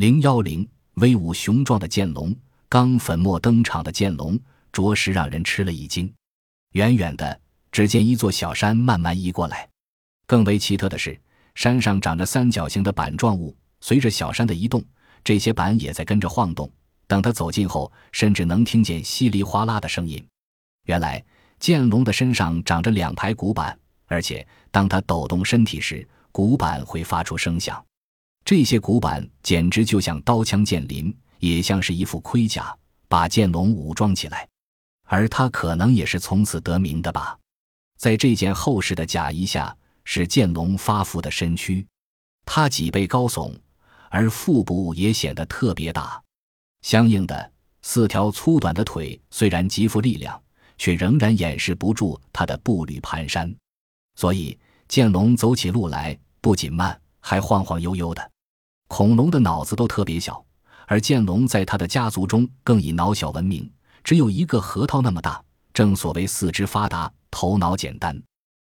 [0.00, 2.34] 零幺零，威武雄壮的剑龙，
[2.70, 4.40] 刚粉墨登场的剑龙，
[4.72, 6.10] 着实让人吃了一惊。
[6.72, 7.38] 远远的，
[7.70, 9.68] 只见一座小山慢慢移过来。
[10.26, 11.20] 更为奇特的是，
[11.54, 14.82] 山上长着三角形的板状物，随着小山的移动，
[15.22, 16.72] 这些板也在跟着晃动。
[17.06, 20.26] 等他走近后，甚至能听见稀里哗啦的声音。
[20.86, 21.22] 原来，
[21.58, 27.84] 剑龙的身上长着两排骨板，而且当他抖动身体时，骨板会发出声响。
[28.44, 32.76] 这些骨板简直就像刀枪剑林，也像是一副盔甲，
[33.08, 34.48] 把剑龙武装起来。
[35.06, 37.36] 而他可能也是从此得名的吧。
[37.98, 41.86] 在这件厚实的甲衣下，是剑龙发福的身躯。
[42.46, 43.54] 它脊背高耸，
[44.08, 46.20] 而腹部也显得特别大。
[46.82, 50.40] 相应的，四条粗短的腿虽然极富力量，
[50.78, 53.54] 却仍然掩饰不住它的步履蹒跚。
[54.16, 58.30] 所以，剑龙走起路来不仅慢，还晃晃悠悠的。
[58.88, 60.44] 恐龙的脑子都特别小，
[60.86, 63.70] 而剑龙在它的家族中更以脑小闻名，
[64.02, 65.42] 只有一个核桃那么大。
[65.72, 68.20] 正所谓四肢发达，头脑简单。